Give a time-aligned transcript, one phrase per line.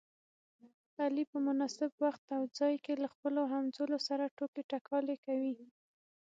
[1.03, 5.53] علي په مناسب وخت او ځای کې له خپلو همځولو سره ټوکې ټکالې کوي.